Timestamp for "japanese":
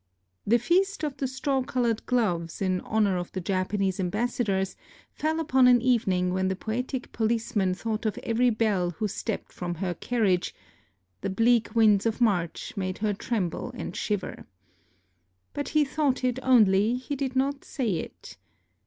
3.39-3.99